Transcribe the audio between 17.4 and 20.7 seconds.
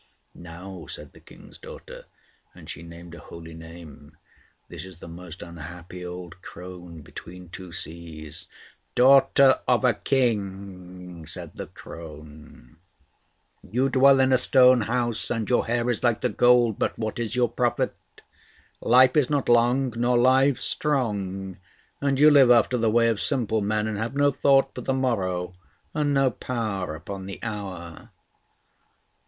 profit? Life is not long, nor lives